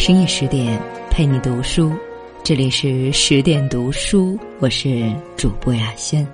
[0.00, 1.92] 深夜十点陪你读书，
[2.42, 6.26] 这里是十点读书，我是主播雅轩，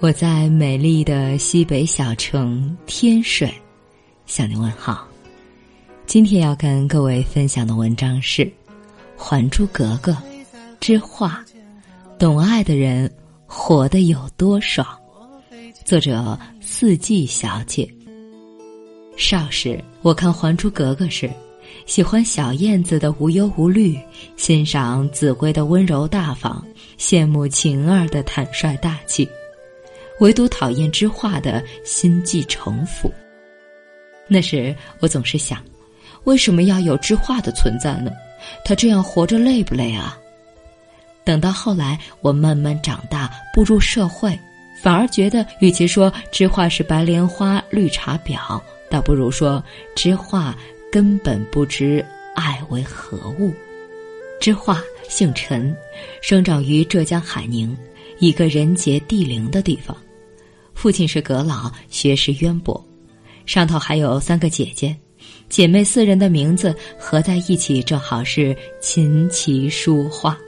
[0.00, 3.50] 我在美丽的西北小城天水
[4.26, 5.08] 向您问好。
[6.04, 8.42] 今天要跟各位分享的文章是
[9.16, 10.12] 《还珠格格》
[10.78, 11.42] 之画，
[12.18, 13.10] 懂爱的人
[13.46, 14.86] 活得有多爽？
[15.86, 17.88] 作者四季小姐。
[19.16, 21.30] 少时我看《还珠格格》时。
[21.86, 23.98] 喜欢小燕子的无忧无虑，
[24.36, 26.64] 欣赏紫薇的温柔大方，
[26.98, 29.28] 羡慕晴儿的坦率大气，
[30.20, 33.12] 唯独讨厌知画的心计城府。
[34.26, 35.62] 那时我总是想，
[36.24, 38.10] 为什么要有知画的存在呢？
[38.64, 40.18] 他这样活着累不累啊？
[41.22, 44.38] 等到后来我慢慢长大，步入社会，
[44.82, 49.62] 反而觉得，与其说知画是白莲花绿茶婊，倒不如说
[49.94, 50.56] 知画。
[50.94, 53.52] 根本不知爱为何物。
[54.40, 55.76] 知画姓陈，
[56.22, 57.76] 生长于浙江海宁，
[58.20, 59.96] 一个人杰地灵的地方。
[60.72, 62.80] 父亲是阁老，学识渊博，
[63.44, 64.96] 上头还有三个姐姐，
[65.48, 70.38] 姐妹四人的名字合在一起，正好是琴棋书画。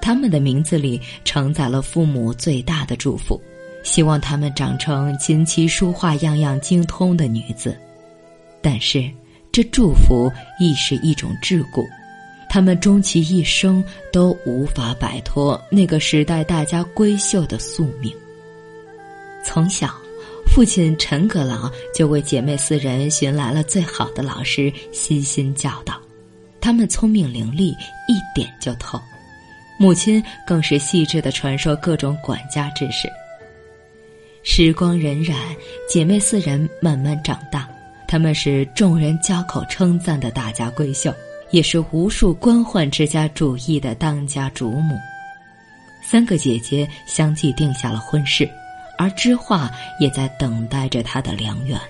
[0.00, 3.42] 他们的名字里承载了父母最大的祝福，
[3.82, 7.76] 希望他们长成琴棋书画样样精通的女子。
[8.62, 9.10] 但是。
[9.52, 11.86] 这祝福亦是一种桎梏，
[12.48, 18.14] 他们终其一生都无法摆脱那个时代大家闺秀的宿命。
[19.44, 19.92] 从小，
[20.46, 26.00] 父亲陈阁老就为姐妹四人寻来了最好的老师，悉心教导。
[26.60, 27.70] 他们聪明伶俐，
[28.06, 29.00] 一点就透。
[29.78, 33.08] 母亲更是细致的传授各种管家知识。
[34.42, 35.34] 时光荏苒，
[35.88, 37.68] 姐妹四人慢慢长大。
[38.10, 41.14] 他们是众人交口称赞的大家闺秀，
[41.52, 44.96] 也是无数官宦之家主义的当家主母。
[46.02, 48.50] 三个姐姐相继定下了婚事，
[48.98, 49.70] 而知画
[50.00, 51.80] 也在等待着她的良缘。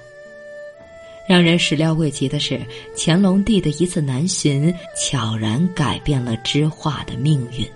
[1.27, 2.61] 让人始料未及的是，
[2.95, 7.67] 乾隆帝的一次南巡，悄然改变了知画的命运。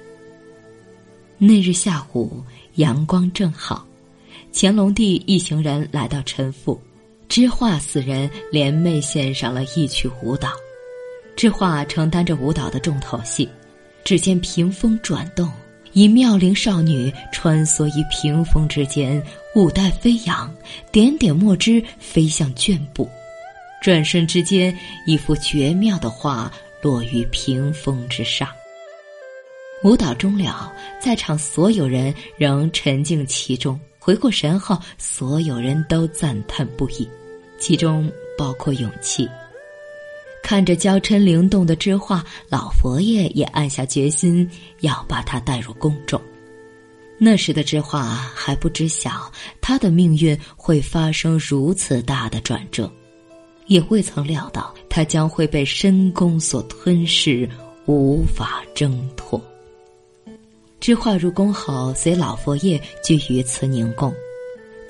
[1.38, 2.42] 那日下午，
[2.74, 3.86] 阳光正好，
[4.52, 6.78] 乾隆帝一行人来到陈府。
[7.34, 10.50] 知画四人联袂献上了一曲舞蹈，
[11.34, 13.48] 知画承担着舞蹈的重头戏。
[14.04, 15.50] 只见屏风转动，
[15.94, 19.20] 一妙龄少女穿梭于屏风之间，
[19.56, 20.48] 舞带飞扬，
[20.92, 23.10] 点点墨汁飞向绢布，
[23.82, 24.72] 转瞬之间，
[25.04, 26.48] 一幅绝妙的画
[26.80, 28.48] 落于屏风之上。
[29.82, 33.76] 舞蹈终了，在场所有人仍沉浸其中。
[33.98, 37.08] 回过神后，所有人都赞叹不已，
[37.64, 39.26] 其中包括勇气。
[40.42, 44.46] 看着娇嗔灵动的知画，老佛爷也暗下决心
[44.80, 46.20] 要把她带入宫中。
[47.16, 49.32] 那时的知画还不知晓
[49.62, 52.92] 他的命运会发生如此大的转折，
[53.66, 57.48] 也未曾料到他将会被深宫所吞噬，
[57.86, 59.42] 无法挣脱。
[60.80, 64.12] 知画入宫后，随老佛爷居于慈宁宫。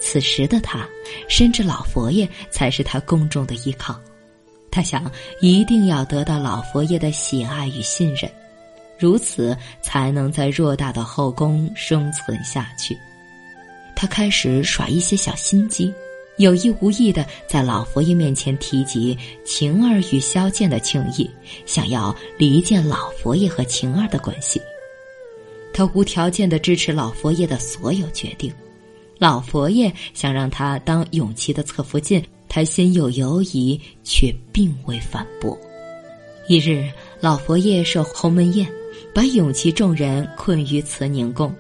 [0.01, 0.87] 此时的他
[1.29, 3.99] 深知老佛爷才是他宫中的依靠，
[4.71, 5.11] 他想
[5.41, 8.31] 一定要得到老佛爷的喜爱与信任，
[8.99, 12.97] 如此才能在偌大的后宫生存下去。
[13.97, 15.93] 他开始耍一些小心机，
[16.37, 21.31] 有意无意的在老佛爷面前提及晴儿与萧剑的情谊，
[21.65, 24.61] 想要离间老佛爷和晴儿的关系。
[25.73, 28.53] 他无条件的支持老佛爷的所有决定，
[29.19, 35.57] 老佛爷想让他当永琪的侧福晋，他心有犹疑，却并未反驳。
[36.49, 38.69] 一日，老佛爷设鸿门宴，
[39.15, 41.55] 把永琪众人困于慈宁宫，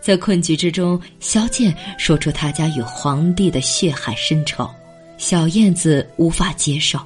[0.00, 4.68] 在困局之中，萧剑说出他家与皇帝的血海深仇，
[5.16, 6.98] 小燕子无法接受，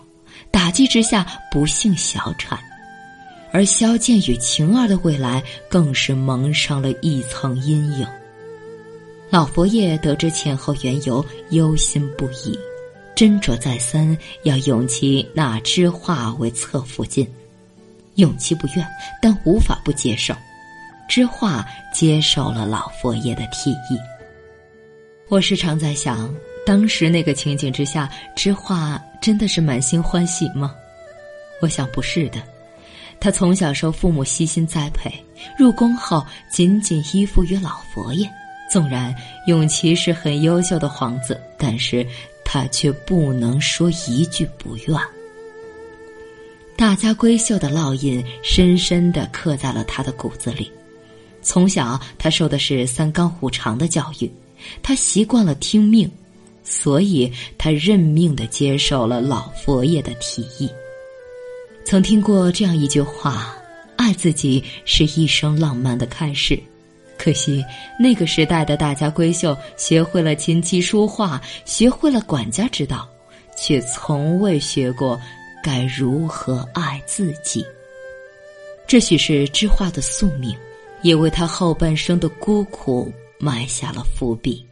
[0.50, 2.58] 打击之下不幸小产。
[3.52, 8.06] 而萧剑与晴儿的未来更是蒙上了一层阴影。
[9.28, 12.58] 老佛爷得知前后缘由，忧心不已，
[13.14, 17.26] 斟酌再三，要永琪纳知画为侧福晋。
[18.14, 18.86] 永琪不愿，
[19.20, 20.34] 但无法不接受。
[21.08, 23.98] 知画接受了老佛爷的提议。
[25.28, 26.32] 我时常在想，
[26.64, 30.74] 当时那个情景之下，知画真的是满心欢喜吗？
[31.60, 32.40] 我想不是的。
[33.18, 35.12] 他从小受父母悉心栽培，
[35.58, 38.30] 入宫后紧紧依附于老佛爷。
[38.70, 39.14] 纵然
[39.46, 42.06] 永琪是很优秀的皇子，但是
[42.44, 44.98] 他却不能说一句不愿。
[46.76, 50.70] 大家闺秀的烙印深深的刻在了他的骨子里。
[51.40, 54.30] 从小，他受的是三纲五常的教育，
[54.82, 56.10] 他习惯了听命，
[56.64, 60.68] 所以他认命的接受了老佛爷的提议。
[61.84, 63.56] 曾听过这样一句话
[63.96, 66.60] ：“爱自己是一生浪漫的开始。”
[67.18, 67.64] 可惜，
[67.98, 73.08] 那个时代的大家闺秀学会了琴棋书画，学会了管家之道，
[73.56, 75.20] 却从未学过
[75.62, 77.64] 该如何爱自己。
[78.86, 80.56] 这许是知画的宿命，
[81.02, 84.64] 也为他后半生的孤苦埋下了伏笔。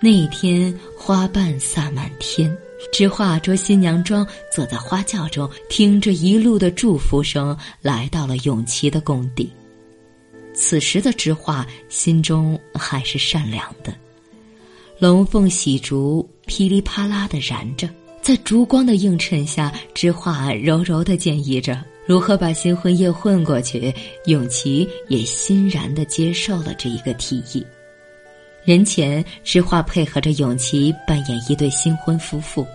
[0.00, 2.56] 那一天，花瓣洒满天，
[2.92, 9.52] 知画着新娘妆，坐在花轿中，听着一路的祝福声，来到了永琪的工地。
[10.60, 13.94] 此时的知画心中还是善良的，
[14.98, 17.88] 龙凤喜烛噼里啪啦的燃着，
[18.20, 23.94] 在烛光的映衬下，知画柔柔的建议着如何把新婚夜混过去。
[24.26, 27.64] 永琪也欣然的接受了这一个提议。
[28.64, 32.66] 人前，知画配合着永琪扮演一对新婚夫妇，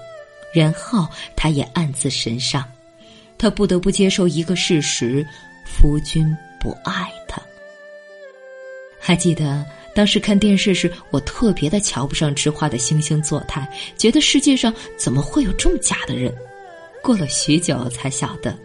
[0.53, 2.63] 人后，他也暗自神伤，
[3.37, 5.27] 他不得不接受一个事实：
[5.65, 6.25] 夫君
[6.61, 7.41] 不爱他。
[9.05, 13.67] 还记得当时看电视时，我特别的瞧不上知画的惺惺作态，
[13.97, 16.33] 觉得世界上怎么会有这么假的人？
[17.03, 18.57] 过了许久才晓得，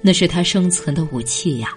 [0.00, 1.76] 那是他生存的武器呀。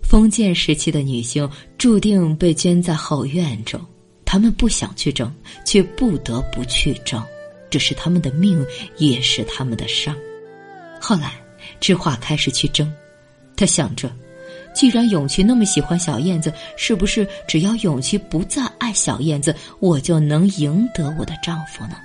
[0.00, 3.80] 封建时期的女性注定被圈在后院中，
[4.24, 5.34] 她们不想去争，
[5.66, 7.20] 却不得不去争，
[7.68, 8.64] 这是他们的命，
[8.96, 10.16] 也是他们的伤。
[11.00, 11.34] 后来，
[11.80, 12.90] 知画开始去争，
[13.56, 14.08] 他想着。
[14.74, 21.96] 既然永琪那么喜欢小燕子，是不是只要永琪不再爱小燕子，我就能赢得我的丈夫呢？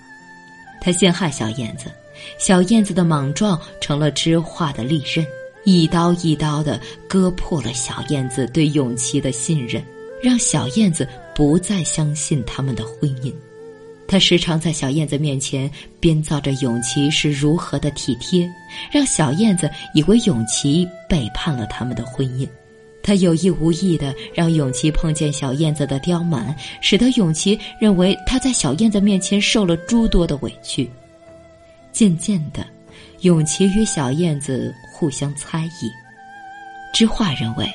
[0.79, 1.91] 他陷害小燕子，
[2.37, 5.25] 小燕子的莽撞成了知画的利刃，
[5.63, 9.83] 一刀一刀的割破了小燕子对永琪的信任，
[10.21, 13.33] 让小燕子不再相信他们的婚姻。
[14.07, 15.69] 他时常在小燕子面前
[15.99, 18.49] 编造着永琪是如何的体贴，
[18.89, 22.47] 让小燕子以为永琪背叛了他们的婚姻。
[23.03, 30.89] 他有意无意的让永琪碰见小燕子的刁蛮，使得永琪认为他在小燕子面前受了诸多的委屈。
[31.91, 32.65] 渐渐的，
[33.21, 35.91] 永琪与小燕子互相猜疑。
[36.93, 37.69] 知画认为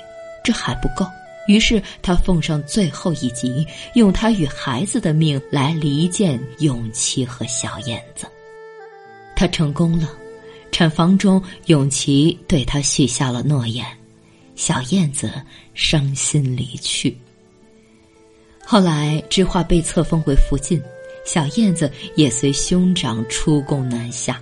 [0.45, 1.07] 这还不够。
[1.49, 8.27] 于是他奉上最后一集，用他与孩子的命来离间永琪和小燕子。
[9.35, 10.09] 他成功了，
[10.71, 13.85] 产房中永琪对他许下了诺言，
[14.55, 15.33] 小燕子
[15.75, 17.17] 伤心离去。
[18.65, 20.81] 后来知画被册封为福晋，
[21.25, 24.41] 小燕子也随兄长出宫南下。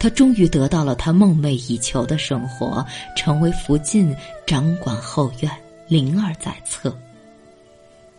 [0.00, 2.84] 他终于得到了他梦寐以求的生活，
[3.16, 4.12] 成为福晋
[4.44, 5.50] 掌管后院。
[5.92, 6.96] 灵儿在侧。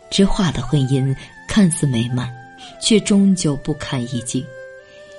[0.08, 1.12] 知画的婚姻
[1.48, 2.32] 看似美满，
[2.80, 4.46] 却终究不堪一击，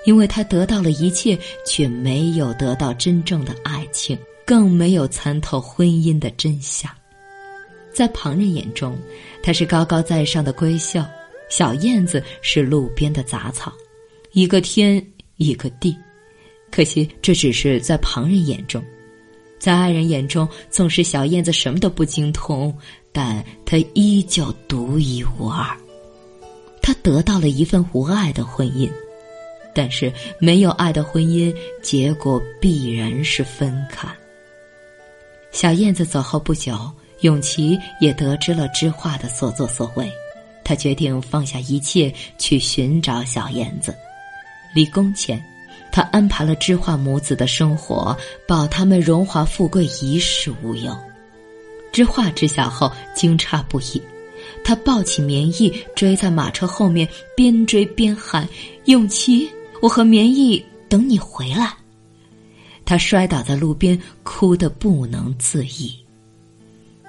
[0.06, 1.38] 因为他得到了一切，
[1.68, 6.90] 却没有得到真正的爱情，更没有参透婚姻的真相。
[7.94, 8.98] 在旁人眼中，
[9.44, 11.04] 他是高高在上的闺秀，
[11.50, 13.74] 小燕子是路边的杂草，
[14.32, 15.06] 一个天
[15.36, 15.94] 一个地。
[16.72, 18.82] 可惜，这只是在旁人眼中。
[19.58, 22.76] 在爱人眼中，纵使小燕子什么都不精通，
[23.12, 25.76] 但她依旧独一无二。
[26.82, 28.92] 她得到了一份无爱的婚姻，
[29.74, 34.08] 但是没有爱的婚姻，结果必然是分开。
[35.52, 36.78] 小燕子走后不久，
[37.22, 40.12] 永琪也得知了知画的所作所为，
[40.64, 43.96] 他决定放下一切去寻找小燕子。
[44.76, 45.44] 离宫前。
[45.96, 48.14] 他安排了知画母子的生活，
[48.46, 50.94] 保他们荣华富贵，衣食无忧。
[51.94, 54.02] 知画知晓后惊诧不已，
[54.62, 58.46] 他抱起棉衣，追在马车后面，边追边喊
[58.88, 59.50] ：“永琪，
[59.82, 61.74] 我和棉衣等你回来。”
[62.84, 65.98] 他摔倒在路边，哭得不能自已。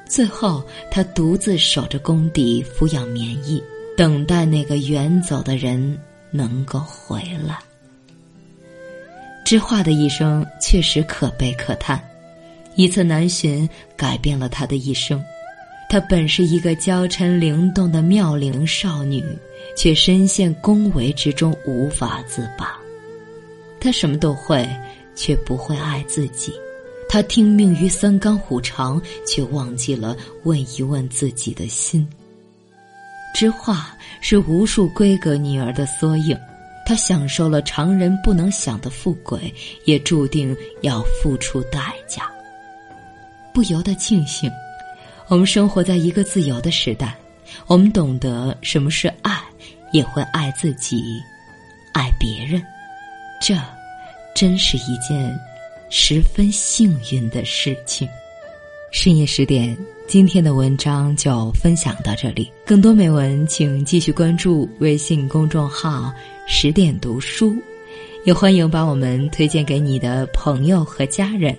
[0.08, 0.62] 最后，
[0.92, 3.60] 他独自守着宫底，抚养棉衣，
[3.96, 5.98] 等待那个远走的人
[6.30, 7.58] 能够回来。
[9.46, 12.02] 知画的一生确实可悲可叹，
[12.74, 15.24] 一次南巡改变了他的一生。
[15.88, 19.24] 她本是一个娇嗔灵动的妙龄少女，
[19.76, 22.76] 却深陷宫闱之中无法自拔。
[23.78, 24.68] 她什么都会，
[25.14, 26.52] 却不会爱自己。
[27.08, 32.04] 她听命于三纲五常，却忘记了问一问自己的心。
[33.32, 36.36] 知画是无数闺阁女儿的缩影。
[36.86, 39.52] 他享受了常人不能想的富贵，
[39.84, 42.30] 也注定要付出代价。
[43.52, 44.48] 不由得庆幸，
[45.26, 47.14] 我们生活在一个自由的时代，
[47.66, 49.36] 我们懂得什么是爱，
[49.90, 51.02] 也会爱自己，
[51.92, 52.62] 爱别人。
[53.42, 53.56] 这，
[54.32, 55.36] 真是一件
[55.90, 58.08] 十分幸运的事情。
[58.92, 59.76] 深夜十点。
[60.08, 66.14] 今天的文章就分享到这里，更多美文请继续关注微信公众号
[66.46, 67.54] “十点读书”，
[68.24, 71.56] 也欢迎把我们推荐给你的朋友和家人，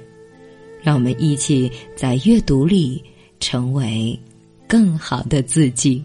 [0.81, 3.03] 让我们一起在阅读里
[3.39, 4.17] 成为
[4.67, 6.03] 更好的自己。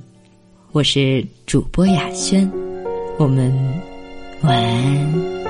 [0.72, 2.50] 我是主播雅轩，
[3.18, 3.52] 我们
[4.42, 5.41] 晚安。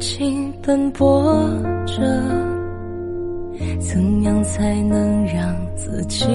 [0.00, 1.46] 情奔波
[1.86, 2.00] 着，
[3.78, 6.26] 怎样才能让自己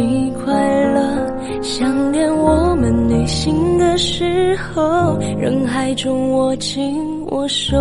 [0.43, 0.53] 快
[0.93, 1.35] 乐？
[1.63, 6.95] 想念我们旅行的时候，人海中握紧
[7.27, 7.75] 我手。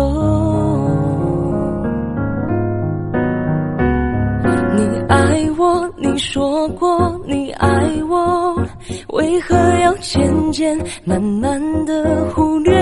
[4.75, 7.69] 你爱我，你说过你爱
[8.09, 8.55] 我，
[9.09, 12.73] 为何要渐渐慢慢的忽略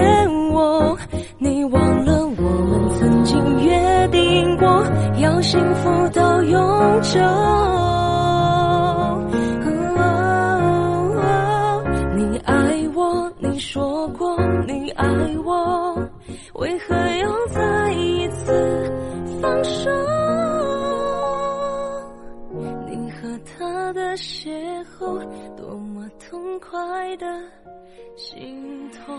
[0.53, 0.97] 我？
[1.37, 2.22] 你忘了
[3.23, 4.83] 曾经约定过，
[5.21, 7.19] 要幸福到永久。
[12.17, 12.53] 你爱
[12.93, 14.37] 我，你说过
[14.67, 15.07] 你爱
[15.45, 15.95] 我
[16.55, 18.91] 为何又再一次
[19.41, 19.89] 放手？
[22.89, 25.25] 你和他的邂逅，
[25.55, 27.25] 多么痛快的
[28.17, 29.17] 心痛。